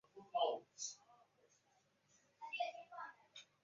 [0.03, 1.03] 四指蝠属。